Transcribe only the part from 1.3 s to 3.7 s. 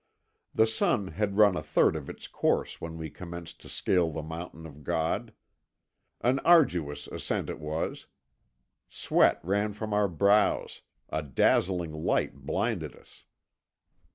run a third of its course when we commenced to